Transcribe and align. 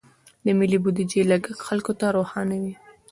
د 0.45 0.47
ملي 0.59 0.77
بودیجې 0.83 1.21
لګښت 1.31 1.61
خلکو 1.67 1.91
ته 1.99 2.05
روښانه 2.17 2.55
وي. 2.61 2.73